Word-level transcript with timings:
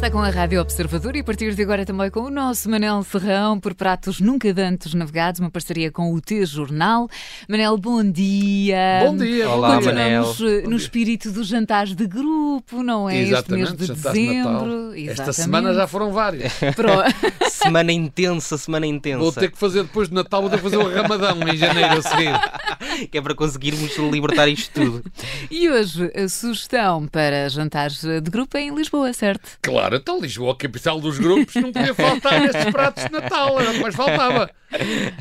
Está 0.00 0.10
com 0.10 0.18
a 0.20 0.30
Rádio 0.30 0.58
Observador 0.62 1.14
e 1.14 1.20
a 1.20 1.24
partir 1.24 1.54
de 1.54 1.60
agora 1.62 1.84
também 1.84 2.08
com 2.10 2.20
o 2.20 2.30
nosso 2.30 2.70
Manel 2.70 3.02
Ferrão, 3.04 3.60
por 3.60 3.74
pratos 3.74 4.18
nunca 4.18 4.50
dantes 4.54 4.94
navegados, 4.94 5.40
uma 5.40 5.50
parceria 5.50 5.92
com 5.92 6.14
o 6.14 6.20
T-Jornal. 6.22 7.06
Manel, 7.46 7.76
bom 7.76 8.02
dia. 8.02 9.02
Bom 9.04 9.14
dia. 9.14 9.50
Olá, 9.50 9.74
Continuamos 9.74 10.40
Manel. 10.40 10.70
no 10.70 10.76
espírito 10.76 11.30
dos 11.30 11.46
jantares 11.48 11.94
de 11.94 12.06
grupo, 12.06 12.82
não 12.82 13.10
é? 13.10 13.18
Exatamente, 13.20 13.62
este 13.72 13.76
mês 13.76 13.88
de 13.90 13.94
jantares 13.94 14.18
de 14.18 14.34
Natal. 14.38 14.52
dezembro. 14.64 15.10
Esta 15.10 15.32
semana 15.34 15.74
já 15.74 15.86
foram 15.86 16.12
vários. 16.12 16.50
Pro- 16.74 17.50
Semana 17.60 17.92
intensa, 17.92 18.56
semana 18.56 18.86
intensa. 18.86 19.18
Vou 19.18 19.32
ter 19.32 19.50
que 19.50 19.58
fazer 19.58 19.82
depois 19.82 20.08
de 20.08 20.14
Natal, 20.14 20.40
vou 20.40 20.48
ter 20.48 20.56
que 20.56 20.62
fazer 20.62 20.78
o 20.78 20.88
Ramadão 20.90 21.36
em 21.46 21.56
janeiro 21.58 21.98
a 21.98 22.02
seguir. 22.02 23.08
Que 23.10 23.18
é 23.18 23.20
para 23.20 23.34
conseguirmos 23.34 23.94
libertar 23.98 24.48
isto 24.48 24.72
tudo. 24.72 25.04
E 25.50 25.68
hoje 25.68 26.10
a 26.16 26.26
sugestão 26.26 27.06
para 27.06 27.46
jantares 27.50 28.00
de 28.02 28.30
grupo 28.30 28.56
é 28.56 28.62
em 28.62 28.74
Lisboa, 28.74 29.12
certo? 29.12 29.58
Claro, 29.60 29.89
então 29.96 30.20
Lisboa, 30.20 30.56
capital 30.56 31.00
dos 31.00 31.18
grupos, 31.18 31.54
não 31.54 31.72
podia 31.72 31.94
faltar 31.94 32.40
nestes 32.40 32.70
pratos 32.70 33.04
de 33.04 33.12
Natal, 33.12 33.60
era 33.60 33.70
o 33.70 33.74
que 33.74 33.80
mais 33.80 33.94
faltava. 33.94 34.50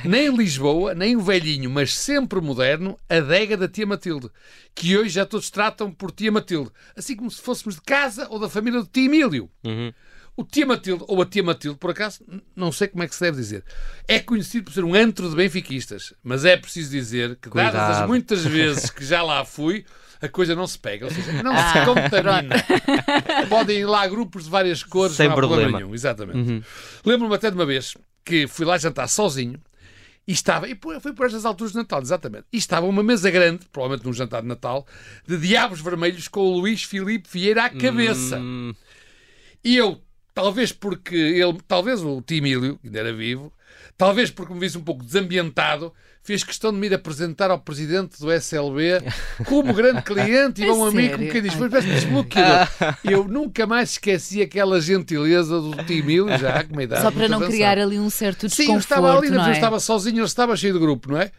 Nem 0.04 0.36
Lisboa, 0.36 0.94
nem 0.94 1.16
o 1.16 1.22
velhinho, 1.22 1.70
mas 1.70 1.95
sempre 1.95 2.42
moderno, 2.42 2.98
a 3.09 3.18
adega 3.18 3.58
da 3.58 3.68
tia 3.68 3.86
Matilde, 3.86 4.30
que 4.76 4.98
hoje 4.98 5.09
já 5.09 5.26
todos 5.26 5.50
tratam 5.50 5.92
por 5.92 6.12
tia 6.12 6.32
Matilde, 6.32 6.72
assim 6.95 7.16
como 7.16 7.30
se 7.30 7.42
fôssemos 7.42 7.76
de 7.76 7.82
casa 7.82 8.28
ou 8.30 8.40
da 8.40 8.50
família 8.50 8.82
do 8.82 8.88
tio 8.88 9.05
Emílio. 9.05 9.50
Uhum. 9.64 9.92
O 10.40 10.44
tia 10.46 10.66
Matilde, 10.66 11.04
ou 11.08 11.22
a 11.22 11.26
tia 11.26 11.44
Matilde, 11.44 11.78
por 11.78 11.92
acaso, 11.92 12.24
não 12.56 12.72
sei 12.72 12.88
como 12.88 13.04
é 13.04 13.08
que 13.08 13.14
se 13.16 13.20
deve 13.22 13.36
dizer, 13.38 13.64
é 14.08 14.20
conhecido 14.20 14.64
por 14.66 14.74
ser 14.74 14.84
um 14.86 14.96
antro 14.96 15.30
de 15.30 15.36
benfiquistas, 15.36 16.14
mas 16.24 16.46
é 16.46 16.56
preciso 16.56 16.90
dizer 16.92 17.36
que, 17.42 17.50
dadas 17.50 17.76
as 17.76 17.88
Cuidado. 17.90 18.08
muitas 18.08 18.46
vezes 18.46 18.90
que 18.90 19.04
já 19.04 19.22
lá 19.22 19.44
fui, 19.44 19.84
a 20.22 20.30
coisa 20.30 20.56
não 20.56 20.66
se 20.66 20.80
pega, 20.80 21.06
ou 21.06 21.12
seja, 21.12 21.44
não 21.44 21.52
Ah, 21.54 21.73
se 21.73 21.86
contamina. 21.86 22.56
Podem 23.50 23.80
ir 23.80 23.86
lá 23.86 24.08
grupos 24.08 24.46
de 24.46 24.50
várias 24.50 24.81
cores, 24.84 25.16
Sem 25.18 25.28
não 25.28 25.34
há 25.34 25.36
problema, 25.36 25.62
problema. 25.64 25.80
nenhum. 25.80 25.94
Exatamente. 25.94 26.64
Lembro-me 27.06 27.36
até 27.36 27.50
de 27.50 27.56
uma 27.58 27.66
vez 27.66 27.96
que 28.24 28.48
fui 28.48 28.66
lá 28.66 28.78
jantar 28.78 29.08
sozinho 29.09 29.59
e 30.28 30.31
estava, 30.31 30.70
e 30.70 30.78
foi 30.81 31.00
foi 31.02 31.12
por 31.14 31.26
estas 31.26 31.44
alturas 31.44 31.72
de 31.74 31.80
Natal, 31.80 32.02
exatamente, 32.02 32.46
e 32.53 32.58
estava 32.58 32.86
uma 32.86 33.03
mesa 33.03 33.30
grande, 33.31 33.66
provavelmente 33.72 34.06
num 34.06 34.14
jantar 34.14 34.42
de 34.42 34.48
Natal, 34.48 34.86
de 35.28 35.38
diabos 35.38 35.81
vermelhos 35.81 36.28
com 36.30 36.42
o 36.42 36.59
Luís 36.59 36.84
Filipe 36.84 37.28
Vieira 37.31 37.66
à 37.66 37.70
cabeça. 37.70 38.38
Hum, 38.38 38.74
E 39.64 39.76
eu, 39.76 40.02
talvez 40.42 40.72
porque 40.72 41.16
ele, 41.16 41.58
talvez 41.68 42.02
o 42.02 42.22
Timílio, 42.22 42.78
que 42.78 42.88
ainda 42.88 43.00
era 43.00 43.14
vivo, 43.14 43.52
talvez 43.98 44.32
porque 44.32 44.54
me 44.54 44.59
visse 44.59 44.78
um 44.78 44.81
pouco 44.84 45.04
desambientado, 45.04 45.94
fez 46.23 46.44
questão 46.44 46.72
de 46.72 46.78
me 46.78 46.88
ir 46.88 46.94
apresentar 46.94 47.52
ao 47.52 47.59
presidente 47.59 48.18
do 48.20 48.31
SLB 48.31 49.02
como 49.46 49.73
grande 49.73 50.02
cliente 50.02 50.62
e 50.62 50.66
É 50.66 50.68
bom 50.68 50.86
amigo, 50.86 51.02
sério? 51.02 51.18
como 51.18 51.31
quem 51.31 51.42
diz, 51.42 51.54
foi 51.54 51.70
parece 51.70 51.88
desbloqueador. 51.90 52.68
Eu 53.04 53.28
nunca 53.28 53.68
mais 53.68 53.92
esqueci 53.92 54.42
aquela 54.42 54.80
gentileza 54.80 55.59
do 55.59 55.72
Timílio, 55.84 56.38
já 56.38 56.64
com 56.64 56.74
uma 56.74 56.84
idade 56.84 57.02
Só 57.02 57.12
para 57.12 57.28
não 57.28 57.36
avançada. 57.38 57.52
criar 57.53 57.78
ali 57.78 58.00
um 58.00 58.09
certo 58.09 58.48
Sim, 58.50 58.56
desconforto, 58.64 58.76
eu 58.76 58.80
estava 58.80 59.18
ali, 59.18 59.30
não 59.30 59.44
eu 59.44 59.50
é? 59.50 59.52
estava 59.52 59.80
sozinho, 59.80 60.18
ele 60.20 60.26
estava 60.26 60.56
cheio 60.56 60.74
de 60.74 60.80
grupo, 60.80 61.12
não 61.12 61.18
é? 61.20 61.31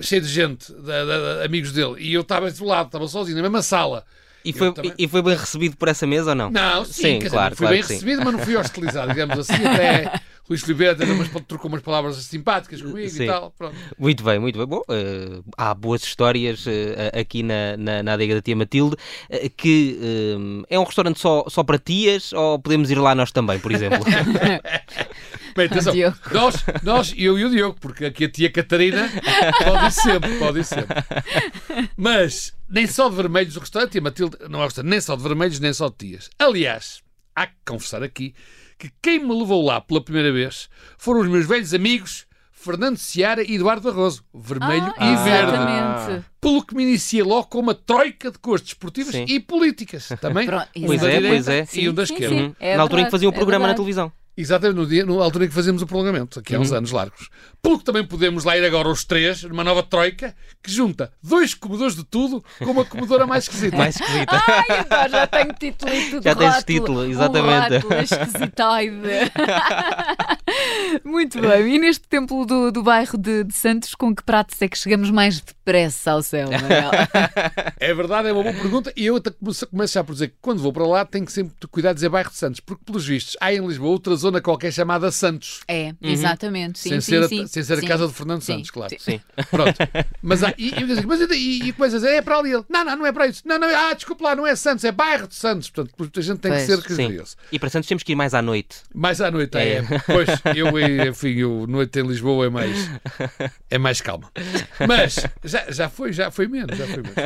Cheio 0.00 0.20
de 0.22 0.28
gente, 0.28 0.72
de, 0.72 0.82
de- 0.82 1.38
de 1.40 1.44
amigos 1.46 1.72
dele. 1.72 1.94
E 1.98 2.12
eu 2.14 2.20
estava 2.22 2.50
do 2.50 2.64
lado, 2.64 2.86
estava 2.86 3.06
sozinho, 3.08 3.36
na 3.36 3.42
mesma 3.42 3.62
sala. 3.62 4.04
E 4.48 4.52
foi, 4.52 4.72
também. 4.72 4.92
e 4.96 5.08
foi 5.08 5.22
bem 5.22 5.36
recebido 5.36 5.76
por 5.76 5.88
essa 5.88 6.06
mesa 6.06 6.30
ou 6.30 6.36
não? 6.36 6.50
Não, 6.50 6.84
sim, 6.84 6.92
Sim, 6.92 7.18
dizer, 7.18 7.30
claro, 7.30 7.56
fui 7.56 7.64
claro 7.66 7.74
bem 7.74 7.82
que 7.82 7.88
sim. 7.88 7.94
recebido, 7.94 8.24
mas 8.24 8.32
não 8.34 8.40
fui 8.40 8.56
hostilizado, 8.56 9.08
digamos 9.10 9.38
assim. 9.38 9.54
Até 9.66 10.20
Luís 10.48 10.62
umas- 10.62 11.28
trocou 11.46 11.68
umas 11.68 11.82
palavras 11.82 12.16
simpáticas 12.18 12.80
comigo 12.80 13.08
Sim. 13.08 13.24
e 13.24 13.26
tal. 13.26 13.50
Pronto. 13.58 13.74
Muito 13.98 14.22
bem, 14.22 14.38
muito 14.38 14.56
bem. 14.56 14.66
Bom, 14.66 14.82
eh, 14.88 15.40
há 15.56 15.74
boas 15.74 16.04
histórias 16.04 16.64
eh, 16.68 17.10
aqui 17.18 17.42
na, 17.42 17.76
na, 17.76 18.02
na 18.04 18.12
adega 18.12 18.36
da 18.36 18.42
tia 18.42 18.54
Matilde, 18.54 18.96
eh, 19.28 19.48
que 19.48 19.98
é 20.70 20.78
um 20.78 20.84
restaurante 20.84 21.18
só, 21.18 21.44
só 21.48 21.64
para 21.64 21.78
tias 21.78 22.32
ou 22.32 22.60
podemos 22.60 22.90
ir 22.92 22.98
lá 22.98 23.12
nós 23.14 23.32
também, 23.32 23.58
por 23.58 23.72
exemplo? 23.72 23.98
Bem, 25.56 25.66
atenção, 25.66 25.92
Diogo. 25.92 26.16
nós, 26.32 26.54
nós, 26.82 27.14
eu 27.16 27.38
e 27.38 27.44
o 27.44 27.50
Diogo, 27.50 27.76
porque 27.80 28.04
aqui 28.04 28.24
a 28.26 28.30
tia 28.30 28.50
Catarina 28.50 29.08
pode 29.64 29.86
ir 29.86 29.90
sempre, 29.92 30.38
pode 30.38 30.58
ir 30.60 30.64
sempre. 30.64 30.96
Mas 31.96 32.52
nem 32.68 32.86
só 32.86 33.08
de 33.08 33.16
vermelhos 33.16 33.56
o 33.56 33.60
restaurante, 33.60 33.94
e 33.94 33.98
a 33.98 34.02
Matilde 34.02 34.36
não 34.48 34.60
é 34.60 34.64
restaurante 34.64 34.90
nem 34.90 35.00
só 35.00 35.16
de 35.16 35.22
vermelhos, 35.22 35.60
nem 35.60 35.72
só 35.72 35.88
de 35.88 35.94
tias. 35.96 36.30
Aliás, 36.38 37.00
há 37.34 37.46
que 37.46 37.54
confessar 37.66 38.02
aqui 38.02 38.34
que 38.78 38.90
quem 39.02 39.18
me 39.18 39.32
levou 39.34 39.64
lá 39.64 39.80
pela 39.80 40.02
primeira 40.02 40.32
vez 40.32 40.68
foram 40.98 41.20
os 41.20 41.28
meus 41.28 41.46
velhos 41.46 41.72
amigos 41.72 42.26
Fernando 42.52 42.96
Seara 42.98 43.42
e 43.42 43.54
Eduardo 43.54 43.82
Barroso, 43.82 44.24
vermelho 44.34 44.92
Ah, 44.96 45.06
e 45.12 45.16
verde. 45.24 45.52
Exatamente. 45.52 46.24
pelo 46.40 46.64
que 46.64 46.74
me 46.74 46.82
iniciei 46.82 47.22
logo 47.22 47.44
com 47.46 47.60
uma 47.60 47.74
troika 47.74 48.30
de 48.30 48.38
cores 48.38 48.62
desportivas 48.62 49.12
Sim. 49.14 49.24
e 49.28 49.38
políticas 49.38 50.08
também. 50.20 50.46
Pronto, 50.46 50.66
Pois 50.84 51.02
é, 51.02 51.20
pois 51.20 51.48
é. 51.48 51.66
E 51.74 51.88
um 51.88 51.94
da 51.94 52.04
Sim, 52.04 52.14
esquerda. 52.14 52.34
sim. 52.36 52.42
Uhum. 52.42 52.56
É 52.58 52.76
na 52.76 52.82
altura 52.82 53.02
em 53.02 53.04
verdade, 53.04 53.06
que 53.06 53.10
faziam 53.12 53.30
um 53.30 53.34
é 53.34 53.36
programa 53.36 53.62
na 53.62 53.68
verdade. 53.68 53.76
televisão. 53.76 54.12
Exatamente, 54.36 54.76
no 54.76 54.86
dia, 54.86 55.06
na 55.06 55.14
altura 55.14 55.46
em 55.46 55.48
que 55.48 55.54
fazemos 55.54 55.80
o 55.80 55.86
prolongamento, 55.86 56.38
aqui 56.38 56.54
há 56.54 56.60
uns 56.60 56.70
anos 56.70 56.90
largos. 56.90 57.30
Pelo 57.62 57.78
que 57.78 57.84
também 57.84 58.04
podemos 58.04 58.44
lá 58.44 58.56
ir 58.56 58.64
agora 58.64 58.88
os 58.88 59.02
três, 59.02 59.42
numa 59.44 59.64
nova 59.64 59.82
troika, 59.82 60.34
que 60.62 60.70
junta 60.70 61.10
dois 61.22 61.54
comedores 61.54 61.96
de 61.96 62.04
tudo 62.04 62.44
com 62.58 62.70
uma 62.70 62.84
comedora 62.84 63.26
mais 63.26 63.44
esquisita. 63.44 63.76
Mais 63.76 63.96
esquisita. 63.98 64.42
Ai, 64.46 64.80
agora 64.80 65.08
já 65.08 65.26
tenho 65.26 65.52
título 65.54 65.94
e 65.94 66.10
tudo. 66.10 66.22
Já 66.22 66.34
tens 66.34 66.64
título, 66.64 67.00
um 67.00 67.10
exatamente. 67.10 67.74
rótulo 67.78 68.00
esquisitoide. 68.00 69.32
Muito 71.04 71.40
bem. 71.40 71.74
E 71.74 71.78
neste 71.78 72.06
templo 72.08 72.44
do, 72.44 72.70
do 72.70 72.82
bairro 72.82 73.18
de, 73.18 73.44
de 73.44 73.54
Santos, 73.54 73.94
com 73.94 74.14
que 74.14 74.22
pratos 74.22 74.60
é 74.60 74.68
que 74.68 74.78
chegamos 74.78 75.10
mais 75.10 75.40
depressa 75.40 76.12
ao 76.12 76.22
céu, 76.22 76.50
Manuel? 76.50 76.90
É 77.78 77.92
verdade, 77.94 78.28
é 78.28 78.32
uma 78.32 78.42
boa 78.42 78.54
pergunta. 78.54 78.92
E 78.96 79.06
eu 79.06 79.16
até 79.16 79.30
começo, 79.30 79.66
começo 79.66 79.94
já 79.94 80.02
por 80.02 80.12
dizer 80.12 80.28
que 80.28 80.34
quando 80.40 80.60
vou 80.60 80.72
para 80.72 80.86
lá 80.86 81.04
tenho 81.04 81.24
que 81.26 81.32
sempre 81.32 81.54
ter 81.58 81.66
cuidado 81.66 81.94
de 81.94 81.96
dizer 81.96 82.08
bairro 82.08 82.30
de 82.30 82.36
Santos, 82.36 82.60
porque 82.60 82.82
pelos 82.84 83.06
vistos 83.06 83.36
há 83.40 83.52
em 83.52 83.64
Lisboa 83.66 83.90
outra 83.90 84.14
zona 84.16 84.40
qualquer 84.40 84.72
chamada 84.72 85.10
Santos. 85.10 85.60
É, 85.68 85.94
exatamente. 86.00 86.78
Sim, 86.78 86.90
sem, 86.90 87.00
sim, 87.00 87.10
ser 87.10 87.22
a, 87.22 87.28
sim. 87.28 87.46
sem 87.46 87.62
ser 87.62 87.74
a 87.74 87.80
Sim. 87.80 87.86
casa 87.86 88.06
de 88.08 88.14
Fernando 88.14 88.40
Sim. 88.40 88.54
Santos, 88.54 88.70
claro. 88.70 88.94
Sim. 88.98 89.20
Pronto. 89.50 89.74
Mas, 90.22 90.42
há, 90.42 90.54
e, 90.56 90.70
e, 90.70 90.82
eu 90.82 90.86
digo, 90.86 91.08
mas 91.08 91.20
e, 91.20 91.62
e, 91.68 91.74
a 91.78 91.86
dizer, 91.86 92.08
é 92.08 92.22
para 92.22 92.38
ali. 92.38 92.52
Ele, 92.52 92.64
não, 92.68 92.84
não, 92.84 92.96
não 92.96 93.06
é 93.06 93.12
para 93.12 93.26
isso. 93.26 93.42
Não, 93.44 93.58
não, 93.58 93.68
ah, 93.68 93.94
desculpa 93.94 94.24
lá, 94.24 94.36
não 94.36 94.46
é 94.46 94.56
Santos, 94.56 94.84
é 94.84 94.90
bairro 94.90 95.28
de 95.28 95.34
Santos. 95.34 95.70
Portanto, 95.70 96.18
a 96.18 96.22
gente 96.22 96.38
tem 96.38 96.50
Pois. 96.50 96.64
que 96.64 96.74
ser 96.74 96.82
criterioso. 96.82 97.36
E 97.52 97.58
para 97.58 97.68
Santos 97.68 97.88
temos 97.88 98.02
que 98.02 98.12
ir 98.12 98.16
mais 98.16 98.34
à 98.34 98.42
noite. 98.42 98.78
Mais 98.94 99.20
à 99.20 99.30
noite, 99.30 99.56
é. 99.56 99.76
É. 99.76 99.82
Pois, 100.06 100.28
eu, 100.54 101.08
enfim, 101.08 101.34
eu, 101.36 101.66
noite 101.66 101.98
em 101.98 102.06
Lisboa 102.06 102.46
é 102.46 102.50
mais, 102.50 102.90
é 103.70 103.78
mais 103.78 104.00
calma. 104.00 104.30
Mas 104.86 105.26
já, 105.44 105.70
já 105.70 105.88
foi, 105.88 106.12
já 106.12 106.30
foi 106.30 106.46
menos, 106.48 106.76
já 106.76 106.86
foi 106.86 107.02
menos. 107.02 107.16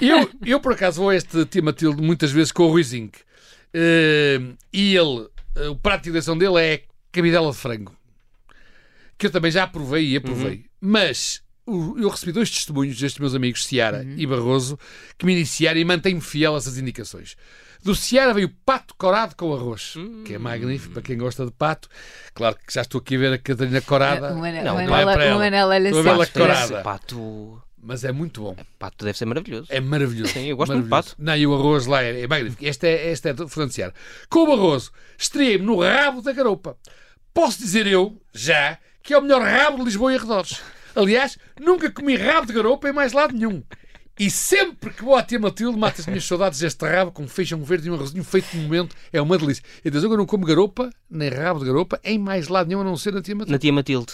Eu, 0.00 0.30
eu, 0.44 0.60
por 0.60 0.72
acaso, 0.72 1.00
vou 1.00 1.10
a 1.10 1.16
este 1.16 1.44
Tia 1.46 1.62
Matilde 1.62 2.02
muitas 2.02 2.30
vezes 2.30 2.52
com 2.52 2.64
o 2.64 2.70
Ruizinho. 2.70 3.10
Eh, 3.74 4.40
e 4.72 4.96
ele, 4.96 5.28
eh, 5.56 5.68
o 5.68 5.76
prato 5.76 6.04
de 6.04 6.10
eleição 6.10 6.36
dele 6.36 6.58
é 6.60 6.82
cabidela 7.12 7.50
de 7.50 7.56
frango. 7.56 7.94
Que 9.16 9.26
eu 9.26 9.30
também 9.30 9.50
já 9.50 9.64
aprovei 9.64 10.08
e 10.10 10.16
aprovei. 10.16 10.64
Mas 10.80 11.42
o- 11.42 11.47
eu 11.96 12.08
recebi 12.08 12.32
dois 12.32 12.50
testemunhos 12.50 12.98
destes 12.98 13.18
meus 13.20 13.34
amigos, 13.34 13.66
Ciara 13.66 14.04
e 14.16 14.26
Barroso, 14.26 14.78
que 15.16 15.26
me 15.26 15.32
iniciaram 15.34 15.78
e 15.78 15.84
mantêm-me 15.84 16.20
fiel 16.20 16.54
a 16.54 16.58
essas 16.58 16.78
indicações. 16.78 17.36
Do 17.82 17.94
Ciara 17.94 18.34
veio 18.34 18.48
pato 18.66 18.94
corado 18.96 19.36
com 19.36 19.54
arroz, 19.54 19.94
que 20.24 20.34
é 20.34 20.38
magnífico 20.38 20.94
para 20.94 21.02
quem 21.02 21.16
gosta 21.16 21.46
de 21.46 21.52
pato. 21.52 21.88
Claro 22.34 22.56
que 22.66 22.74
já 22.74 22.82
estou 22.82 22.98
aqui 23.00 23.14
a 23.14 23.18
ver 23.18 23.32
a 23.34 23.38
Catarina 23.38 23.80
Corada, 23.80 24.32
O 24.32 24.38
Manel, 24.38 24.64
Não, 24.64 24.74
não 24.74 24.96
é 24.96 25.04
para 25.04 25.24
ela. 25.24 25.38
Manel, 25.38 25.68
olha 25.68 25.88
Estou 25.88 26.00
a 26.00 26.02
vê-la 26.02 26.26
só. 26.26 26.32
corada. 26.32 26.82
Pato, 26.82 27.62
mas 27.80 28.02
é 28.02 28.10
muito 28.10 28.40
bom. 28.42 28.56
pato 28.80 29.04
deve 29.04 29.16
ser 29.16 29.26
maravilhoso. 29.26 29.68
É 29.70 29.78
maravilhoso. 29.80 30.32
Sim, 30.32 30.46
eu 30.46 30.56
gosto 30.56 30.72
muito 30.72 30.84
de 30.84 30.90
pato. 30.90 31.14
Não, 31.18 31.36
e 31.36 31.46
o 31.46 31.54
arroz 31.54 31.86
lá 31.86 32.02
é, 32.02 32.22
é 32.22 32.26
magnífico. 32.26 32.64
Este 32.64 32.88
é, 32.88 33.12
este 33.12 33.28
é 33.28 33.32
do 33.32 33.48
Seara. 33.70 33.94
Com 34.28 34.40
o 34.40 34.46
Barroso, 34.48 34.90
estreiei-me 35.16 35.64
no 35.64 35.80
rabo 35.80 36.20
da 36.20 36.32
garopa. 36.32 36.76
Posso 37.32 37.58
dizer 37.58 37.86
eu, 37.86 38.20
já, 38.34 38.76
que 39.04 39.14
é 39.14 39.18
o 39.18 39.22
melhor 39.22 39.40
rabo 39.40 39.78
de 39.78 39.84
Lisboa 39.84 40.12
e 40.12 40.16
arredores. 40.16 40.60
Aliás, 40.98 41.38
nunca 41.60 41.92
comi 41.92 42.16
rabo 42.16 42.48
de 42.48 42.52
garopa 42.52 42.88
em 42.88 42.92
mais 42.92 43.12
lado 43.12 43.32
nenhum. 43.32 43.62
E 44.18 44.28
sempre 44.28 44.90
que 44.90 45.04
vou 45.04 45.14
à 45.14 45.22
tia 45.22 45.38
Matilde, 45.38 45.78
mata 45.78 46.00
as 46.00 46.06
minhas 46.08 46.24
saudades 46.24 46.58
deste 46.58 46.84
rabo 46.84 47.12
com 47.12 47.28
feijão 47.28 47.62
verde 47.62 47.86
e 47.86 47.90
um 47.92 47.94
arrozinho 47.94 48.24
feito 48.24 48.56
no 48.56 48.64
momento. 48.64 48.96
É 49.12 49.22
uma 49.22 49.38
delícia. 49.38 49.62
E 49.84 49.90
desde 49.90 50.06
agora 50.06 50.16
eu 50.18 50.22
não 50.22 50.26
como 50.26 50.44
garopa, 50.44 50.90
nem 51.08 51.28
rabo 51.30 51.60
de 51.60 51.66
garopa, 51.66 52.00
em 52.02 52.18
mais 52.18 52.48
lado 52.48 52.66
nenhum 52.66 52.80
a 52.80 52.84
não 52.84 52.96
ser 52.96 53.12
na 53.12 53.22
tia 53.22 53.36
Matilde. 53.36 53.52
Na 53.52 53.58
tia 53.60 53.72
Matilde. 53.72 54.12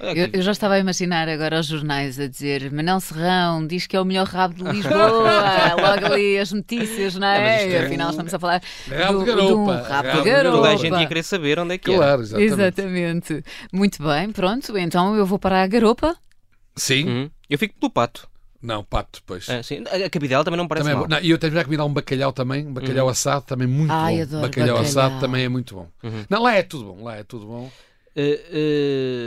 Eu, 0.00 0.28
eu 0.32 0.42
já 0.42 0.50
estava 0.50 0.74
a 0.74 0.78
imaginar 0.78 1.28
agora 1.28 1.60
os 1.60 1.66
jornais 1.66 2.18
a 2.18 2.26
dizer 2.26 2.70
Manel 2.72 2.98
Serrão 3.00 3.64
diz 3.64 3.86
que 3.86 3.96
é 3.96 4.00
o 4.00 4.04
melhor 4.04 4.26
rabo 4.26 4.54
de 4.54 4.64
Lisboa. 4.64 5.74
Logo 5.80 6.06
ali 6.12 6.36
as 6.36 6.50
notícias, 6.52 7.14
não 7.14 7.26
é? 7.28 7.68
E 7.68 7.72
é 7.74 7.86
afinal 7.86 8.08
um 8.08 8.10
estamos 8.10 8.34
a 8.34 8.38
falar 8.38 8.62
rabo 8.90 9.18
do, 9.18 9.18
de 9.20 9.30
garopa, 9.30 9.46
de 9.46 9.54
um 9.54 9.66
rabo, 9.66 9.88
rabo 9.88 10.22
de 10.22 10.30
garopa. 10.30 10.56
Toda 10.56 10.70
a 10.70 10.76
gente 10.76 11.00
ia 11.00 11.06
querer 11.06 11.22
saber 11.22 11.58
onde 11.60 11.74
é 11.74 11.78
que 11.78 11.90
era. 11.90 11.98
Claro, 11.98 12.22
exatamente. 12.22 12.52
Exatamente. 12.52 13.44
Muito 13.72 14.02
bem, 14.02 14.32
pronto. 14.32 14.76
Então 14.76 15.14
eu 15.16 15.24
vou 15.24 15.38
para 15.38 15.62
a 15.62 15.66
garopa. 15.66 16.16
Sim. 16.76 17.08
Uhum. 17.08 17.30
Eu 17.48 17.58
fico 17.58 17.74
pelo 17.78 17.90
pato. 17.90 18.28
Não, 18.62 18.82
pato 18.82 19.20
depois. 19.20 19.48
Ah, 19.50 19.62
sim. 19.62 19.84
A 20.06 20.08
cabidela 20.08 20.42
também 20.42 20.56
não 20.56 20.66
parece 20.66 20.84
Também 20.84 20.92
é 20.92 20.96
mal. 20.98 21.06
bom. 21.06 21.14
Não, 21.14 21.20
e 21.20 21.28
eu 21.30 21.38
tenho 21.38 21.52
já 21.52 21.62
comido 21.62 21.80
lá 21.80 21.84
um 21.86 21.92
bacalhau 21.92 22.32
também, 22.32 22.66
um 22.66 22.72
bacalhau 22.72 23.08
assado 23.10 23.44
também 23.44 23.66
muito 23.68 23.92
Ai, 23.92 24.16
bom. 24.16 24.22
adoro 24.22 24.42
bacalhau, 24.42 24.76
bacalhau. 24.76 24.78
assado 24.78 25.20
também 25.20 25.44
é 25.44 25.48
muito 25.50 25.74
bom. 25.74 25.88
Não, 26.30 26.42
lá 26.42 26.54
é 26.54 26.62
tudo 26.62 26.84
bom, 26.94 27.04
lá 27.04 27.16
é 27.16 27.22
tudo 27.24 27.46
bom. 27.46 27.70
Uh, 28.16 28.20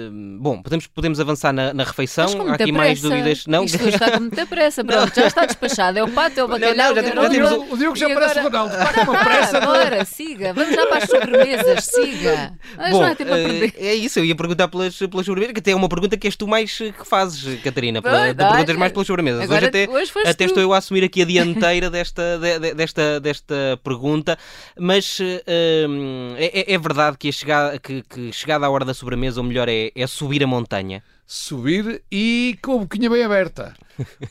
uh, 0.07 0.39
bom, 0.39 0.61
podemos, 0.61 0.87
podemos 0.87 1.19
avançar 1.19 1.51
na, 1.51 1.73
na 1.73 1.83
refeição. 1.83 2.25
Há 2.47 2.53
aqui 2.53 2.71
pressa. 2.71 2.71
mais 2.71 3.01
dúvidas. 3.01 3.43
Não, 3.45 3.65
Isto 3.65 3.85
está 3.89 4.11
com 4.11 4.19
muita 4.21 4.45
pressa. 4.45 4.83
Pronto, 4.83 5.13
já 5.13 5.27
está 5.27 5.45
despachado. 5.45 5.99
É 5.99 6.03
o 6.03 6.07
pato, 6.09 6.39
é 6.39 6.43
o 6.43 6.47
bacalhau. 6.47 6.95
já 6.95 7.01
é 7.01 7.03
temos- 7.03 7.15
já 7.15 7.21
O 7.21 7.25
arroz. 7.25 7.49
Diogo, 7.49 7.73
o 7.73 7.77
Diogo 7.77 7.95
já 7.97 8.07
parece 8.13 8.39
agora- 8.39 8.57
Ronaldo. 8.63 8.75
Está 8.89 9.05
com 9.05 9.11
uma 9.11 9.23
pressa. 9.25 9.59
de- 9.59 9.65
Bora, 9.65 10.05
siga. 10.05 10.53
Vamos 10.53 10.73
já 10.75 10.85
para 10.87 10.97
as 11.03 11.09
sobremesas. 11.09 11.83
Siga. 11.83 12.53
Mas 12.77 12.91
Bom, 12.91 13.01
não 13.01 13.07
há 13.11 13.15
tempo 13.15 13.33
a 13.33 13.39
eh, 13.39 13.43
perder. 13.43 13.73
é 13.77 13.93
isso, 13.93 14.19
eu 14.19 14.25
ia 14.25 14.35
perguntar 14.35 14.67
pelas, 14.69 14.97
pelas 14.97 15.25
sobremesas, 15.25 15.53
que 15.53 15.59
até 15.59 15.71
é 15.71 15.75
uma 15.75 15.89
pergunta 15.89 16.15
que 16.15 16.25
és 16.27 16.35
tu 16.37 16.47
mais 16.47 16.77
que 16.77 16.93
fazes, 17.05 17.61
Catarina. 17.61 18.01
Pela, 18.01 18.29
tu 18.29 18.35
perguntas 18.37 18.69
olha, 18.69 18.79
mais 18.79 18.91
pelas 18.93 19.07
sobremesas. 19.07 19.41
agora 19.41 19.57
hoje 19.59 19.67
até, 19.67 19.89
hoje 19.89 20.11
até 20.25 20.45
estou 20.45 20.63
eu 20.63 20.73
a 20.73 20.77
assumir 20.77 21.03
aqui 21.03 21.21
a 21.21 21.25
dianteira 21.25 21.89
desta, 21.89 22.39
de- 22.39 22.59
de- 22.59 22.73
desta, 22.73 23.19
desta 23.19 23.55
pergunta, 23.83 24.37
mas 24.79 25.19
é, 25.19 26.61
é- 26.71 26.73
é 26.73 26.77
verdade 26.77 27.17
que, 27.17 27.27
a 27.27 27.31
chegada, 27.31 27.79
que, 27.79 28.01
que 28.03 28.31
chegada 28.31 28.65
à 28.65 28.69
hora 28.69 28.76
da 28.85 28.93
sobremesa, 28.93 29.41
o 29.41 29.43
melhor 29.43 29.67
é, 29.69 29.91
é 29.95 30.07
subir 30.07 30.43
a 30.43 30.47
montanha. 30.47 31.03
subir 31.25 32.01
e 32.11 32.57
com 32.61 32.75
a 32.75 32.77
boquinha 32.79 33.09
bem 33.09 33.23
aberta. 33.23 33.75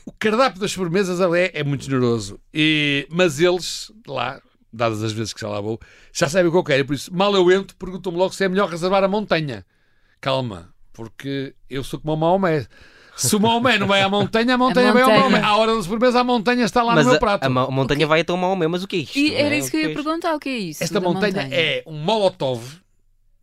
O 0.05 0.11
cardápio 0.17 0.59
das 0.59 0.71
sobremesas 0.71 1.19
ali 1.21 1.39
é, 1.39 1.51
é 1.59 1.63
muito 1.63 1.83
generoso. 1.85 2.39
E, 2.53 3.07
mas 3.11 3.39
eles, 3.39 3.91
lá, 4.07 4.41
dadas 4.73 5.03
as 5.03 5.11
vezes 5.11 5.33
que 5.33 5.41
já 5.41 5.47
lá 5.49 5.61
vou, 5.61 5.79
já 6.13 6.27
sabem 6.27 6.47
o 6.47 6.51
que 6.51 6.57
eu 6.57 6.63
quero. 6.63 6.85
Por 6.85 6.93
isso, 6.95 7.13
mal 7.13 7.33
eu 7.35 7.51
entro, 7.51 7.75
perguntam-me 7.77 8.17
logo 8.17 8.33
se 8.33 8.43
é 8.43 8.49
melhor 8.49 8.69
reservar 8.69 9.03
a 9.03 9.07
montanha. 9.07 9.65
Calma, 10.19 10.69
porque 10.93 11.53
eu 11.69 11.83
sou 11.83 11.99
como 11.99 12.13
o 12.13 12.17
Maomé. 12.17 12.65
Se 13.15 13.35
o 13.35 13.39
Maomé 13.39 13.77
não 13.79 13.87
vai 13.87 14.01
à 14.01 14.09
montanha, 14.09 14.53
a 14.53 14.57
montanha, 14.59 14.93
vai 14.93 15.01
ao 15.03 15.09
montanha. 15.09 15.29
Maomé. 15.29 15.45
À 15.47 15.55
hora 15.57 15.75
da 15.75 15.81
sobremesa, 15.83 16.19
a 16.19 16.23
montanha 16.23 16.63
está 16.65 16.83
lá 16.83 16.93
mas 16.95 17.05
no 17.05 17.11
meu 17.11 17.17
a, 17.17 17.19
prato. 17.19 17.43
a 17.45 17.49
mo- 17.49 17.71
montanha 17.71 18.05
vai 18.07 18.21
até 18.21 18.31
uma 18.33 18.47
ao 18.47 18.55
mas 18.55 18.83
o 18.83 18.87
que 18.87 18.95
é 18.95 18.99
isto? 18.99 19.15
E 19.17 19.33
era 19.35 19.55
é? 19.55 19.59
isso 19.59 19.69
que 19.71 19.77
eu 19.77 19.81
O 19.81 19.83
ia 19.85 19.91
é 19.91 19.93
perguntar. 19.95 20.35
O 20.35 20.39
que 20.39 20.49
é 20.49 20.57
isso? 20.57 20.83
Esta 20.83 20.99
da 20.99 21.07
montanha, 21.07 21.47
é 21.51 21.83
um 21.87 21.97
molotov 21.97 22.63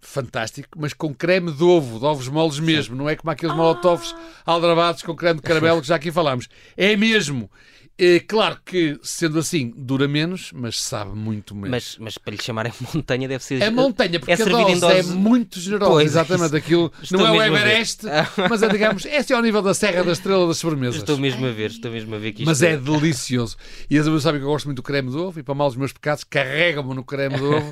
fantástico, 0.04 0.78
mas 0.78 0.92
com 0.92 1.12
creme 1.14 1.50
de 1.50 1.64
ovo, 1.64 1.98
de 1.98 2.04
ovos 2.04 2.28
moles 2.28 2.58
mesmo. 2.58 2.94
Não 2.94 3.08
é 3.08 3.16
como 3.16 3.30
aqueles 3.30 3.54
molotovs 3.54 4.14
aldrabados 4.44 5.02
com 5.02 5.14
creme 5.14 5.40
de 5.40 5.42
caramelo 5.46 5.80
que 5.80 5.88
já 5.88 5.96
aqui 5.96 6.12
falámos. 6.12 6.48
É 6.76 6.96
mesmo. 6.96 7.50
É 7.96 8.18
claro 8.18 8.58
que, 8.64 8.98
sendo 9.04 9.38
assim, 9.38 9.72
dura 9.76 10.08
menos, 10.08 10.50
mas 10.52 10.80
sabe 10.80 11.12
muito 11.16 11.54
menos. 11.54 11.70
Mas, 11.70 11.96
mas 11.98 12.18
para 12.18 12.34
lhe 12.34 12.42
chamarem 12.42 12.72
montanha 12.92 13.28
deve 13.28 13.44
ser. 13.44 13.62
É 13.62 13.70
montanha, 13.70 14.18
porque 14.18 14.32
é 14.32 14.34
a 14.34 14.38
em 14.38 14.80
dose, 14.80 14.84
é 14.98 15.02
dose- 15.02 15.14
muito 15.14 15.60
generosa. 15.60 15.90
Pois, 15.92 16.06
exatamente. 16.10 16.46
isso. 16.46 16.56
Aquilo 16.56 16.92
Estou 17.00 17.18
não 17.20 17.26
é 17.28 17.30
o 17.32 17.40
a. 17.40 17.46
Everest, 17.46 18.02
mas 18.50 18.62
é, 18.64 18.68
digamos, 18.68 19.04
este 19.04 19.32
é 19.32 19.36
ao 19.36 19.42
nível 19.42 19.62
da 19.62 19.72
Serra 19.74 20.02
da 20.02 20.10
Estrela 20.10 20.46
das 20.48 20.58
sobremesas. 20.58 20.96
Estou 20.96 21.16
mesmo 21.18 21.46
a 21.46 21.50
ver, 21.52 21.70
estou 21.70 21.90
mesmo 21.92 22.14
a 22.14 22.18
ver 22.18 22.32
que 22.32 22.42
isto 22.42 22.48
Mas 22.48 22.62
é 22.62 22.76
delicioso. 22.76 23.56
E 23.88 23.96
as 23.96 24.04
pessoas 24.04 24.22
sabem 24.24 24.40
que 24.40 24.44
eu 24.46 24.50
gosto 24.50 24.64
muito 24.66 24.78
do 24.78 24.82
creme 24.82 25.10
de 25.10 25.16
ovo 25.16 25.38
e 25.38 25.42
para 25.44 25.54
mal 25.54 25.68
dos 25.68 25.76
meus 25.76 25.92
pecados 25.92 26.24
carregam-me 26.24 26.94
no 26.94 27.04
creme 27.04 27.36
de 27.36 27.44
ovo 27.44 27.70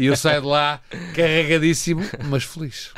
e 0.00 0.06
eu 0.06 0.16
saio 0.16 0.40
de 0.40 0.46
lá 0.46 0.80
carregadíssimo, 1.14 2.00
mas 2.24 2.42
feliz. 2.44 2.90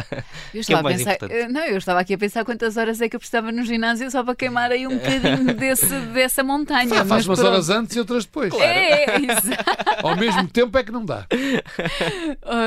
Eu 0.54 0.58
é 0.58 0.60
estava 0.60 0.80
a 0.80 0.82
mais 0.84 0.98
pensar, 0.98 1.14
importante. 1.14 1.36
eh, 1.40 1.48
não, 1.48 1.64
eu 1.64 1.78
estava 1.78 1.98
aqui 2.00 2.14
a 2.14 2.18
pensar 2.18 2.44
quantas 2.44 2.76
horas 2.76 3.00
é 3.00 3.08
que 3.08 3.16
eu 3.16 3.20
precisava 3.20 3.50
no 3.50 3.64
ginásio 3.64 4.08
só 4.10 4.22
para 4.22 4.36
queimar 4.36 4.70
aí 4.70 4.86
um 4.86 4.96
bocadinho 4.96 5.52
desse, 5.58 5.98
dessa 6.12 6.44
montanha. 6.44 6.59
Faz 6.66 7.06
mas 7.06 7.26
umas 7.26 7.38
pronto. 7.38 7.52
horas 7.52 7.70
antes 7.70 7.96
e 7.96 7.98
outras 7.98 8.24
depois. 8.24 8.52
É, 8.54 9.04
é, 9.04 9.16
exato. 9.20 10.06
Ao 10.06 10.16
mesmo 10.16 10.48
tempo 10.48 10.76
é 10.78 10.82
que 10.82 10.92
não 10.92 11.04
dá. 11.04 11.26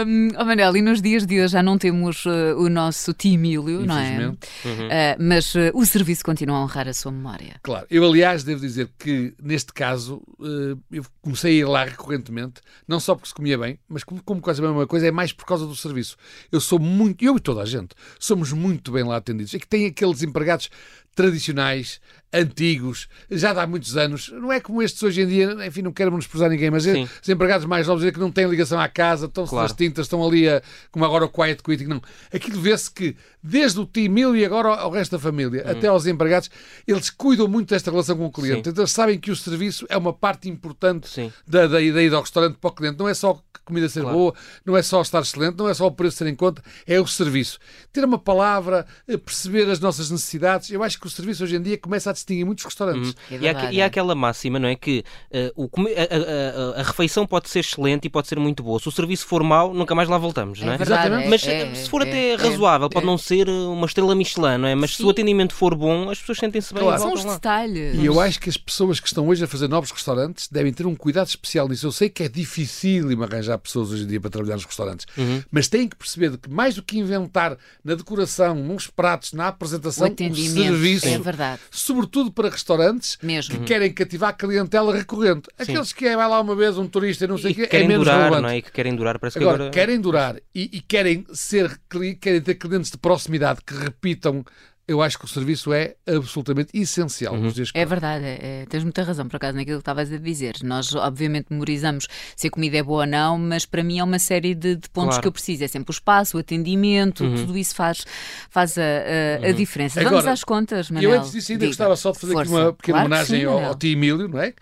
Um, 0.05 0.29
oh 0.39 0.45
Manel, 0.45 0.75
e 0.77 0.81
nos 0.81 1.01
dias 1.01 1.25
de 1.25 1.41
hoje 1.41 1.53
já 1.53 1.63
não 1.63 1.77
temos 1.77 2.25
eh, 2.25 2.53
o 2.55 2.69
nosso 2.69 3.13
Timílio, 3.13 3.85
não 3.85 3.97
é? 3.97 4.13
Infelizmente. 4.13 4.49
Eh, 4.89 5.17
mas 5.19 5.55
eh, 5.55 5.71
o 5.73 5.85
serviço 5.85 6.23
continua 6.23 6.57
a 6.57 6.63
honrar 6.63 6.87
a 6.87 6.93
sua 6.93 7.11
memória. 7.11 7.55
Claro. 7.63 7.85
Eu, 7.89 8.05
aliás, 8.05 8.43
devo 8.43 8.61
dizer 8.61 8.89
que 8.97 9.33
neste 9.41 9.73
caso 9.73 10.21
eh, 10.41 10.77
eu 10.91 11.05
comecei 11.21 11.55
a 11.55 11.59
ir 11.59 11.65
lá 11.65 11.83
recorrentemente, 11.85 12.61
não 12.87 12.99
só 12.99 13.15
porque 13.15 13.29
se 13.29 13.33
comia 13.35 13.57
bem, 13.57 13.79
mas 13.87 14.03
como, 14.03 14.21
como 14.23 14.41
quase 14.41 14.61
a 14.63 14.67
mesma 14.67 14.87
coisa, 14.87 15.07
é 15.07 15.11
mais 15.11 15.31
por 15.31 15.45
causa 15.45 15.65
do 15.65 15.75
serviço. 15.75 16.15
Eu 16.51 16.59
sou 16.59 16.79
muito, 16.79 17.23
eu 17.23 17.37
e 17.37 17.39
toda 17.39 17.61
a 17.61 17.65
gente, 17.65 17.95
somos 18.19 18.51
muito 18.51 18.91
bem 18.91 19.03
lá 19.03 19.17
atendidos. 19.17 19.53
É 19.53 19.59
que 19.59 19.67
tem 19.67 19.85
aqueles 19.85 20.21
empregados 20.23 20.69
tradicionais, 21.15 21.99
antigos, 22.33 23.07
já 23.29 23.51
há 23.51 23.67
muitos 23.67 23.95
anos. 23.95 24.29
Não 24.29 24.51
é 24.51 24.59
como 24.59 24.81
estes 24.81 25.01
hoje 25.03 25.21
em 25.21 25.27
dia, 25.27 25.55
enfim, 25.67 25.81
não 25.81 25.91
quero 25.91 26.11
menosprezar 26.11 26.49
ninguém, 26.49 26.71
mas 26.71 26.83
Sim. 26.83 27.07
os 27.21 27.29
empregados 27.29 27.65
mais 27.65 27.87
novos 27.87 28.03
que 28.09 28.19
não 28.19 28.31
têm 28.31 28.47
ligação 28.47 28.79
à 28.79 28.87
casa, 28.87 29.27
estão-se 29.27 29.51
Claro. 29.51 29.67
nas 29.67 29.77
tintas, 29.77 30.05
estão 30.05 30.25
ali 30.25 30.49
a, 30.49 30.61
como 30.91 31.05
agora 31.05 31.25
o 31.25 31.29
quiet 31.29 31.61
quitting. 31.63 31.85
Não. 31.85 32.01
Aquilo 32.33 32.59
vê-se 32.59 32.89
que, 32.89 33.15
desde 33.41 33.79
o 33.79 33.85
Timil 33.85 34.35
e 34.35 34.43
agora 34.45 34.69
ao 34.69 34.89
resto 34.91 35.11
da 35.11 35.19
família, 35.19 35.63
até 35.69 35.87
aos 35.87 36.05
empregados, 36.07 36.49
eles 36.87 37.09
cuidam 37.09 37.47
muito 37.47 37.69
desta 37.69 37.91
relação 37.91 38.17
com 38.17 38.25
o 38.25 38.31
cliente. 38.31 38.61
Hum. 38.61 38.63
Sim. 38.63 38.69
Então, 38.71 38.81
eles 38.83 38.91
sabem 38.91 39.19
que 39.19 39.31
o 39.31 39.35
serviço 39.35 39.85
é 39.89 39.97
uma 39.97 40.13
parte 40.13 40.49
importante 40.49 41.07
Sim. 41.07 41.31
da, 41.47 41.67
da 41.67 41.81
ideia 41.81 42.09
do 42.09 42.19
restaurante 42.19 42.57
para 42.57 42.69
o 42.69 42.73
cliente. 42.73 42.97
Não 42.99 43.07
é 43.07 43.13
só 43.13 43.31
a 43.53 43.59
comida 43.65 43.87
ser 43.87 44.01
Claro. 44.01 44.17
boa, 44.17 44.33
não 44.65 44.75
é 44.75 44.81
só 44.81 45.01
estar 45.01 45.21
excelente, 45.21 45.57
não 45.57 45.69
é 45.69 45.73
só 45.73 45.85
o 45.87 45.91
preço 45.91 46.17
ser 46.17 46.27
em 46.27 46.35
conta, 46.35 46.61
é 46.85 46.99
o 46.99 47.07
serviço. 47.07 47.59
Ter 47.93 48.03
uma 48.03 48.19
palavra, 48.19 48.85
eh, 49.07 49.15
perceber 49.17 49.69
as 49.69 49.79
nossas 49.79 50.09
necessidades. 50.11 50.69
Eu 50.69 50.83
acho 50.83 50.99
que 50.99 51.07
o 51.07 51.09
serviço 51.09 51.43
hoje 51.43 51.55
em 51.55 51.61
dia 51.61 51.77
começa 51.77 52.09
a 52.09 52.13
distinguir 52.23 52.45
muitos 52.45 52.63
restaurantes. 52.65 53.15
É 53.29 53.33
E 53.35 53.37
há, 53.37 53.53
verdade, 53.53 53.75
e 53.75 53.81
há 53.81 53.83
é. 53.83 53.87
aquela 53.87 54.15
máxima, 54.15 54.59
não 54.59 54.67
é? 54.69 54.75
Que 54.75 55.03
eh, 55.31 55.51
o 55.55 55.63
a, 55.65 55.69
a- 55.69 56.77
a- 56.77 56.81
a 56.81 56.83
refeição 56.83 57.25
pode 57.27 57.49
ser 57.49 57.59
excelente 57.59 58.05
e 58.05 58.09
pode 58.09 58.27
ser 58.27 58.39
muito 58.39 58.63
boa. 58.63 58.79
Se 58.79 58.87
o 58.87 58.91
serviço 58.91 59.25
for 59.25 59.43
mau, 59.43 59.73
nunca 59.73 59.93
mais 59.95 60.07
lá 60.09 60.17
voltamos, 60.17 60.59
não 60.61 60.71
é? 60.71 60.75
É 60.75 60.77
verdade, 60.77 61.01
Exatamente. 61.07 61.27
é, 61.27 61.29
Mas 61.29 61.47
é, 61.47 61.61
eh, 61.71 61.75
se 61.75 61.89
for 61.89 62.01
é, 62.01 62.09
até 62.09 62.31
é, 62.31 62.35
razoável, 62.35 62.89
pode 62.89 63.05
é. 63.05 63.07
não 63.07 63.17
ser 63.17 63.47
eh, 63.47 63.51
uma 63.51 63.85
estrela 63.85 64.15
Michelin, 64.15 64.57
não 64.57 64.67
é? 64.67 64.75
Mas 64.75 64.91
se 64.91 64.97
Sim. 64.97 65.05
o 65.05 65.09
atendimento 65.09 65.53
for 65.53 65.75
bom, 65.75 66.09
as 66.09 66.19
pessoas 66.19 66.37
sentem-se 66.39 66.73
bem 66.73 66.83
Claro. 66.83 66.97
e 66.97 67.01
São 67.01 67.13
os 67.13 67.23
detalhes. 67.25 67.95
E 67.95 68.05
eu 68.05 68.19
acho 68.19 68.39
que 68.39 68.49
as 68.49 68.57
pessoas 68.57 68.99
que 68.99 69.07
estão 69.07 69.27
hoje 69.27 69.43
a 69.43 69.47
fazer 69.47 69.67
novos 69.67 69.91
restaurantes 69.91 70.47
devem 70.47 70.71
ter 70.73 70.85
um 70.85 70.95
cuidado 70.95 71.27
especial 71.27 71.67
nisso. 71.67 71.85
Eu 71.87 71.91
sei 71.91 72.09
que 72.09 72.23
é 72.23 72.29
difícil 72.29 73.09
arranjar 73.23 73.57
pessoas 73.57 73.91
hoje 73.91 74.03
em 74.03 74.07
dia 74.07 74.21
para 74.21 74.29
trabalhar 74.29 74.55
nos 74.55 74.65
restaurantes, 74.65 75.05
Uhum. 75.17 75.41
mas 75.51 75.67
têm 75.67 75.87
que 75.87 75.95
perceber 75.95 76.37
que 76.37 76.49
mais 76.49 76.75
do 76.75 76.83
que 76.83 76.97
inventar 76.97 77.57
na 77.83 77.95
decoração, 77.95 78.55
nos 78.55 78.87
pratos, 78.87 79.33
na 79.33 79.45
O 79.45 79.47
apresentação, 79.49 80.07
o, 80.07 80.11
atendimento. 80.11 80.53
serviço, 80.63 81.07
É 81.07 81.17
verdade. 81.17 81.61
sobretudo 81.71 82.12
para 82.31 82.49
restaurantes 82.49 83.17
Mesmo. 83.21 83.57
que 83.57 83.63
querem 83.65 83.91
cativar 83.91 84.29
a 84.29 84.33
clientela 84.33 84.95
recorrente. 84.95 85.49
Aqueles 85.57 85.91
que 85.93 86.05
é, 86.05 86.15
vai 86.15 86.27
lá 86.27 86.39
uma 86.39 86.55
vez 86.55 86.77
um 86.77 86.87
turista 86.87 87.25
e 87.25 87.27
não 87.27 87.37
sei 87.37 87.51
o 87.51 87.55
quê, 87.55 87.61
que 87.61 87.67
é 87.67 87.69
querem 87.69 87.87
menos 87.87 88.05
durar, 88.05 88.17
relevante. 88.19 88.41
não 88.43 88.49
é? 88.49 88.57
E 88.57 88.61
que 88.61 88.71
querem 88.71 88.95
durar, 88.95 89.19
parece 89.19 89.37
que 89.37 89.43
Agora, 89.43 89.63
agora... 89.63 89.71
querem 89.71 89.99
durar 89.99 90.35
e, 90.53 90.69
e 90.73 90.81
querem 90.81 91.25
ser 91.33 91.79
querem 92.21 92.41
ter 92.41 92.55
clientes 92.55 92.91
de 92.91 92.97
proximidade 92.97 93.59
que 93.65 93.73
repitam. 93.73 94.43
Eu 94.85 95.01
acho 95.01 95.17
que 95.17 95.23
o 95.23 95.27
serviço 95.29 95.71
é 95.71 95.95
absolutamente 96.05 96.77
essencial 96.77 97.37
nos 97.37 97.53
dias 97.53 97.71
que 97.71 97.79
É 97.79 97.85
verdade, 97.85 98.25
é, 98.25 98.63
é, 98.63 98.65
tens 98.67 98.83
muita 98.83 99.01
razão, 99.01 99.25
por 99.29 99.37
acaso, 99.37 99.55
naquilo 99.55 99.77
que 99.77 99.81
estavas 99.81 100.11
a 100.11 100.17
dizer. 100.17 100.55
Nós, 100.61 100.93
obviamente, 100.93 101.47
memorizamos 101.51 102.05
se 102.35 102.47
a 102.47 102.49
comida 102.51 102.77
é 102.77 102.83
boa 102.83 103.01
ou 103.03 103.07
não, 103.07 103.37
mas 103.39 103.65
para 103.65 103.81
mim 103.81 103.99
é 103.99 104.03
uma 104.03 104.19
série 104.19 104.53
de, 104.53 104.75
de 104.75 104.89
pontos 104.89 105.11
Claro. 105.15 105.21
que 105.21 105.27
eu 105.29 105.31
preciso. 105.31 105.63
É 105.63 105.67
sempre 105.69 105.89
o 105.89 105.93
espaço, 105.93 106.35
o 106.35 106.39
atendimento, 106.41 107.23
tudo 107.37 107.57
isso 107.57 107.73
faz, 107.75 108.03
faz 108.49 108.77
a, 108.77 108.81
a- 108.81 109.47
a 109.47 109.51
diferença. 109.53 110.01
Vamos 110.01 110.17
Agora, 110.19 110.33
às 110.33 110.43
contas, 110.43 110.91
Manel. 110.91 111.11
eu 111.11 111.17
antes 111.17 111.31
disso 111.31 111.53
ainda 111.53 111.61
Diga. 111.61 111.69
gostava 111.69 111.95
só 111.95 112.11
de 112.11 112.19
fazer 112.19 112.37
aqui 112.37 112.49
uma 112.49 112.73
pequena 112.73 112.97
Claro 112.99 113.05
homenagem 113.07 113.39
sim, 113.39 113.45
ao, 113.45 113.59
ao 113.63 113.75
tio 113.75 113.91
Emílio, 113.93 114.27
não 114.27 114.39
é? 114.41 114.53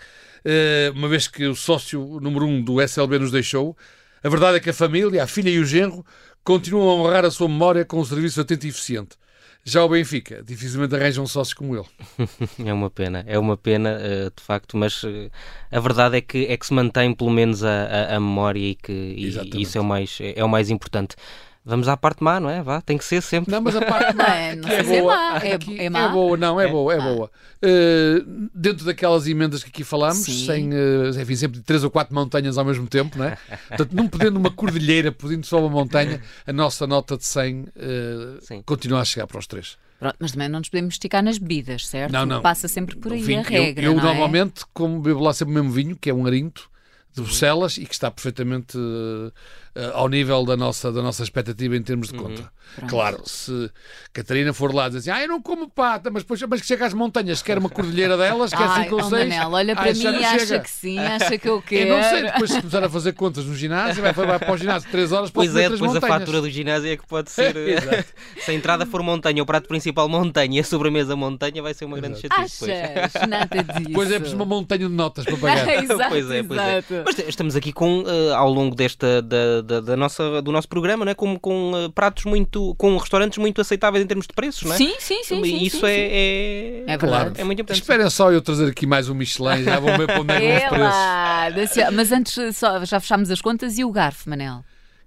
Eh, 0.46 0.92
uma 0.96 1.08
vez 1.08 1.28
que 1.28 1.46
o 1.48 1.56
sócio 1.56 2.20
número 2.22 2.46
um 2.46 2.62
do 2.64 2.80
SLB 2.80 3.18
nos 3.18 3.32
deixou, 3.32 3.76
a 4.24 4.30
verdade 4.30 4.58
é 4.58 4.60
que 4.60 4.70
a 4.70 4.74
família, 4.74 5.24
a 5.24 5.28
filha 5.28 5.50
e 5.50 5.58
o 5.60 5.66
genro 5.66 6.06
continuam 6.44 6.90
a 6.90 6.94
honrar 6.96 7.26
a 7.26 7.32
sua 7.32 7.48
memória 7.48 7.84
com 7.86 8.00
um 8.00 8.06
serviço 8.06 8.40
atento 8.40 8.68
e 8.68 8.70
eficiente. 8.70 9.16
Já 9.64 9.84
o 9.86 9.90
Benfica, 9.90 10.42
dificilmente 10.44 10.96
arranja 10.96 11.22
um 11.22 11.28
sócio 11.28 11.56
como 11.56 11.76
ele. 11.76 11.86
É 12.66 12.74
uma 12.74 12.90
pena, 12.90 13.24
é 13.28 13.38
uma 13.38 13.56
pena, 13.56 13.90
eh, 14.02 14.32
de 14.36 14.42
facto, 14.44 14.76
mas 14.76 15.04
eh, 15.04 15.30
a 15.72 15.80
verdade 15.80 16.18
é 16.18 16.22
que, 16.22 16.46
é 16.48 16.58
que 16.58 16.66
se 16.66 16.74
mantém 16.74 17.14
pelo 17.14 17.30
menos 17.30 17.64
a, 17.64 17.70
a- 17.86 18.16
a 18.16 18.20
memória 18.20 18.60
e 18.60 18.76
que 18.76 18.92
e- 18.92 19.28
e 19.60 19.62
isso 19.62 19.78
é 19.78 19.82
o, 19.82 19.84
mais, 19.84 20.18
é 20.20 20.44
o 20.44 20.50
mais 20.50 20.70
importante. 20.72 21.16
Vamos 21.64 21.88
à 21.88 21.96
parte 21.96 22.24
má, 22.24 22.40
não 22.40 22.50
é? 22.50 22.64
Vá, 22.64 22.82
tem 22.82 22.98
que 22.98 23.06
ser 23.06 23.22
sempre. 23.22 23.52
Não, 23.52 23.62
mas 23.62 23.76
a 23.76 23.82
parte 23.86 24.14
má, 24.18 24.26
é- 24.36 24.56
não 24.56 24.64
que 24.68 24.74
é 24.74 24.78
sei 24.78 24.86
se 24.86 24.96
é 24.96 25.02
boa, 25.02 25.16
má, 25.16 25.38
é- 25.38 25.86
é 25.86 25.90
má? 25.92 26.08
boa, 26.10 26.36
não, 26.38 26.60
é 26.60 26.68
boa, 26.68 26.94
é 26.94 26.98
Ah. 26.98 27.02
boa. 27.02 27.32
Eh, 27.62 28.24
dentro 28.54 28.84
daquelas 28.84 29.28
emendas 29.28 29.64
que 29.64 29.70
aqui 29.70 29.84
falámos, 29.84 30.18
Sim. 30.24 30.46
sem, 30.48 30.70
eh, 30.74 31.22
enfim, 31.22 31.36
sempre 31.36 31.60
de 31.60 31.64
três 31.64 31.84
ou 31.84 31.92
quatro 31.92 32.16
montanhas 32.16 32.58
ao 32.58 32.66
mesmo 32.66 32.88
tempo, 32.88 33.16
não 33.18 33.26
é? 33.26 33.38
Portanto, 33.70 33.92
não 33.94 34.08
podendo 34.08 34.38
uma 34.40 34.50
cordilheira, 34.50 35.12
podendo 35.12 35.46
só 35.46 35.60
uma 35.60 35.70
montanha, 35.70 36.20
a 36.48 36.52
nossa 36.52 36.88
nota 36.88 37.16
de 37.16 37.26
100 37.26 37.68
eh, 37.76 38.38
Sim. 38.42 38.64
continua 38.66 39.02
a 39.02 39.06
chegar 39.06 39.28
para 39.28 39.38
os 39.38 39.46
três. 39.46 39.78
Pronto, 40.00 40.16
mas 40.20 40.32
também 40.32 40.50
não 40.50 40.58
nos 40.58 40.70
podemos 40.70 40.96
esticar 40.96 41.22
nas 41.24 41.38
bebidas, 41.38 41.86
certo? 41.88 42.12
Não, 42.12 42.26
não. 42.26 42.42
Passa 42.42 42.68
sempre 42.68 42.96
por 42.96 43.14
aí 43.14 43.22
vinho, 43.22 43.42
a 43.42 43.44
regra. 43.44 43.86
eu, 43.86 43.92
eu 43.92 43.98
não 43.98 44.02
é? 44.02 44.06
normalmente 44.06 44.64
como 44.74 45.00
bebo 45.00 45.20
lá 45.20 45.32
sempre 45.32 45.52
o 45.52 45.56
mesmo 45.58 45.70
vinho, 45.72 45.96
que 45.96 46.10
é 46.10 46.14
um 46.14 46.26
arinto 46.26 46.72
de 47.14 47.22
Bucelas 47.22 47.78
e 47.78 47.86
que 47.86 47.94
está 47.94 48.10
perfeitamente 48.10 48.76
eh, 48.78 49.32
eh, 49.71 49.71
ao 49.94 50.10
nível 50.10 50.44
da 50.46 50.58
nossa, 50.58 50.92
da 50.92 51.02
nossa 51.02 51.24
expectativa 51.24 51.76
em 51.76 51.82
termos 51.82 52.10
de 52.10 52.16
conta. 52.16 52.52
Uhum. 52.82 52.88
Claro, 52.88 53.22
se 53.26 53.70
Catarina 54.14 54.54
for 54.54 54.74
lá 54.74 54.88
dizer 54.88 55.00
assim, 55.00 55.10
ah, 55.10 55.22
eu 55.22 55.28
não 55.28 55.42
como 55.42 55.70
pata, 55.70 56.10
mas 56.10 56.24
depois 56.24 56.42
mas 56.44 56.62
que 56.62 56.68
chega 56.68 56.86
às 56.86 56.94
montanhas, 56.94 57.42
quer 57.42 57.58
uma 57.58 57.70
cordilheira 57.70 58.16
delas, 58.18 58.52
quer 58.52 58.64
Ai, 58.64 58.84
cinco 58.84 58.96
ou 58.96 59.02
oh, 59.02 59.10
seis. 59.10 59.28
Manel, 59.30 59.52
olha 59.52 59.76
para 59.76 59.86
ai, 59.86 59.94
mim 59.94 60.04
e 60.04 60.24
acha 60.26 60.40
chega. 60.46 60.60
que 60.62 60.70
sim, 60.70 60.98
acha 61.00 61.38
que 61.38 61.50
eu 61.50 61.56
Eu 61.60 61.62
quero. 61.64 61.90
não 61.90 62.04
sei, 62.04 62.24
depois 62.24 62.50
se 62.52 62.58
começar 62.60 62.84
a 62.84 62.90
fazer 62.90 63.14
contas 63.14 63.46
no 63.46 63.56
ginásio, 63.56 64.02
vai, 64.02 64.14
vai 64.14 64.40
para 64.40 64.54
o 64.54 64.58
ginásio 64.58 64.90
três 64.90 65.12
horas 65.12 65.30
para 65.30 65.42
Pois 65.42 65.56
é, 65.56 65.70
depois 65.70 65.82
a 65.82 65.86
montanhas. 65.96 66.20
fatura 66.20 66.42
do 66.42 66.50
ginásio 66.50 66.92
é 66.92 66.96
que 66.98 67.06
pode 67.08 67.30
ser. 67.32 67.56
eh, 67.58 67.72
Exato. 67.72 68.06
se 68.40 68.52
a 68.52 68.54
entrada 68.54 68.86
for 68.86 69.04
montanha, 69.04 69.44
o 69.44 69.46
prato 69.46 69.68
principal 69.68 70.08
montanha 70.08 70.58
e 70.58 70.60
a 70.60 70.64
sobremesa 70.64 71.14
montanha, 71.16 71.62
vai 71.62 71.74
ser 71.74 71.84
uma 71.86 71.98
grande 72.00 72.22
chatice. 72.22 72.66
depois. 72.66 73.16
Achas? 73.16 73.28
Nada 73.28 73.64
disso. 73.64 73.88
Depois 73.90 74.12
é 74.12 74.16
preciso 74.20 74.36
uma 74.38 74.46
montanha 74.46 74.88
de 74.88 74.94
notas 74.96 75.26
para 75.26 75.38
pagar. 75.38 75.84
exato, 75.84 76.10
Pois 76.10 76.32
é, 76.32 76.44
pois 76.44 76.60
é. 76.62 76.78
exato. 76.78 76.94
Mas 77.06 77.20
estamos 77.20 77.56
aqui 77.58 77.74
com, 77.74 78.02
uh, 78.04 78.34
ao 78.36 78.50
longo 78.50 78.76
desta, 78.76 79.22
da, 79.22 79.61
da, 79.62 79.80
da, 79.80 79.96
nossa, 79.98 80.42
do 80.42 80.52
nosso 80.52 80.68
programa, 80.68 81.04
não 81.06 81.12
é? 81.12 81.16
com, 81.16 81.38
com 81.40 81.72
uh, 81.74 81.92
pratos 81.92 82.26
muito, 82.26 82.74
com 82.76 82.96
restaurantes 82.98 83.38
muito 83.38 83.60
aceitáveis 83.62 84.04
em 84.04 84.08
termos 84.08 84.28
de 84.28 84.34
preços, 84.34 84.64
não 84.64 84.74
é? 84.74 84.78
Sim, 84.78 84.94
sim, 85.00 85.24
sim. 85.24 85.42
E 85.44 85.66
isso 85.68 85.80
sim, 85.80 85.86
é, 85.86 85.90
sim. 85.90 85.94
é, 85.96 86.84
É 86.88 86.98
Claro. 86.98 87.16
verdade. 87.26 87.42
é 87.42 87.44
muito 87.44 87.62
importante. 87.62 87.82
Esperem 87.82 88.10
só 88.10 88.32
eu 88.32 88.42
trazer 88.42 88.70
aqui 88.70 88.86
mais 88.86 89.10
um 89.10 89.14
Michelin, 89.14 89.64
já 89.64 89.80
vão 89.80 89.98
ver 89.98 90.08
para 90.08 90.22
onde 90.22 90.34
é 90.34 90.40
que 90.40 90.48
vão 90.48 90.88
os 90.88 90.96
É 90.96 91.50
preços. 91.50 91.56
desse- 91.56 91.92
Mas 91.92 92.12
antes 92.12 92.56
só, 92.58 92.84
já 92.86 93.00
fechámos 93.00 93.30
as 93.32 93.42
contas 93.42 93.78
e 93.78 93.84
o 93.86 93.92
garfo, 93.92 94.30
Manel? 94.30 94.64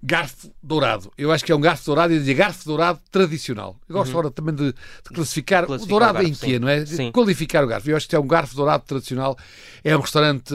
Garfo 0.07 0.51
dourado. 0.61 1.11
Eu 1.17 1.31
acho 1.31 1.43
que 1.43 1.51
é 1.51 1.55
um 1.55 1.59
garfo 1.59 1.83
dourado 1.85 2.13
e 2.13 2.19
de 2.19 2.33
garfo 2.33 2.63
dourado 2.65 2.99
tradicional. 3.11 3.75
Eu 3.89 3.95
gosto 3.95 4.11
agora 4.11 4.29
também 4.29 4.53
de, 4.53 4.71
de 4.71 4.75
classificar, 5.13 5.63
Uhum. 5.63 5.67
Classificar 5.67 5.85
o 5.85 5.99
dourado 5.99 6.11
o 6.19 6.21
garfo, 6.21 6.29
em 6.29 6.33
quê, 6.47 6.53
sim. 6.53 6.59
não 6.59 6.69
é? 6.69 6.85
Sim. 6.85 7.11
Qualificar 7.11 7.63
o 7.63 7.67
garfo. 7.67 7.89
Eu 7.89 7.97
acho 7.97 8.07
que 8.07 8.15
é 8.15 8.19
um 8.19 8.27
garfo 8.27 8.55
dourado 8.55 8.83
tradicional. 8.85 9.35
É 9.83 9.97
um 9.97 9.99
restaurante 10.01 10.53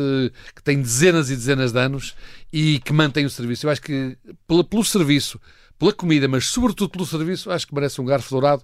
que 0.54 0.62
tem 0.62 0.80
dezenas 0.80 1.30
e 1.30 1.34
dezenas 1.36 1.72
de 1.72 1.78
anos 1.80 2.14
e 2.52 2.78
que 2.80 2.92
mantém 2.92 3.24
o 3.26 3.30
serviço. 3.30 3.66
Eu 3.66 3.70
acho 3.70 3.82
que 3.82 4.16
pelo, 4.46 4.62
pelo 4.62 4.84
serviço, 4.84 5.40
pela 5.78 5.92
comida, 5.92 6.28
mas 6.28 6.46
sobretudo 6.46 6.90
pelo 6.90 7.04
serviço, 7.06 7.50
acho 7.50 7.66
que 7.66 7.74
merece 7.74 8.00
um 8.00 8.04
garfo 8.04 8.30
dourado 8.30 8.62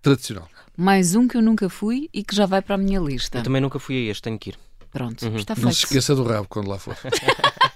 tradicional. 0.00 0.48
Mais 0.76 1.14
um 1.14 1.26
que 1.26 1.36
eu 1.36 1.42
nunca 1.42 1.68
fui 1.68 2.08
e 2.14 2.22
que 2.22 2.34
já 2.36 2.46
vai 2.46 2.62
para 2.62 2.76
a 2.76 2.78
minha 2.78 3.00
lista. 3.00 3.38
Eu 3.38 3.42
também 3.42 3.60
nunca 3.60 3.78
fui 3.78 4.06
a 4.08 4.10
este, 4.10 4.22
tenho 4.22 4.38
que 4.38 4.50
ir. 4.50 4.58
Pronto, 4.92 5.24
está 5.36 5.54
Não 5.56 5.70
se 5.72 5.80
feito. 5.80 5.84
esqueça 5.84 6.14
do 6.14 6.22
rabo 6.24 6.46
quando 6.48 6.68
lá 6.68 6.78
for. 6.78 6.96